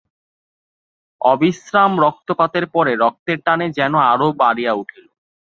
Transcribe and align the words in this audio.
অবিশ্রাম 1.21 1.91
রক্তপাতের 1.99 2.65
পরে 2.67 2.91
রক্তের 2.95 3.37
টান 3.45 3.59
যেন 3.77 3.93
আরও 4.11 4.27
বাড়িয়া 4.41 4.73
উঠিল। 4.73 5.05